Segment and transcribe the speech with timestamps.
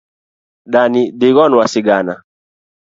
[0.73, 2.13] Dani dhi gonwa sigana